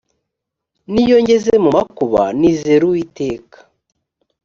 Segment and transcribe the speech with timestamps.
[0.91, 3.57] n’iyo ngeze mu makuba nizera uwiteka